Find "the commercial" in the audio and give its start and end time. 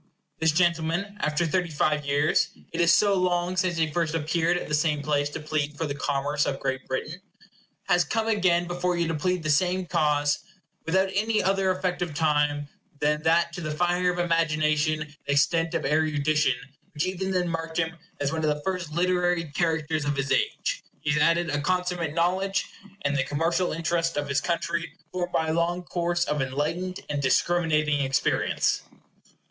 23.13-23.71